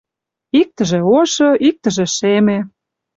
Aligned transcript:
Иктыже 0.59 0.99
ошо, 1.17 1.49
иктыже 1.69 2.05
шеме. 2.15 2.57